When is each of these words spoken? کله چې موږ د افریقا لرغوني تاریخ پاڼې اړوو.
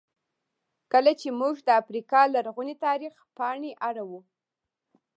کله 0.91 1.11
چې 1.21 1.27
موږ 1.39 1.55
د 1.67 1.69
افریقا 1.81 2.21
لرغوني 2.35 2.75
تاریخ 2.85 3.13
پاڼې 3.37 3.71
اړوو. 3.87 4.19